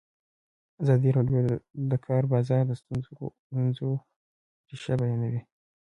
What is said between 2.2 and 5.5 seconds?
بازار د ستونزو رېښه بیان کړې.